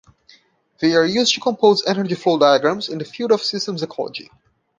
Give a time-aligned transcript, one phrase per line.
[0.79, 4.31] They are used to compose energy flow diagrams in the field of systems ecology.